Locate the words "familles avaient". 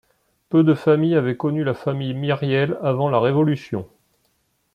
0.73-1.37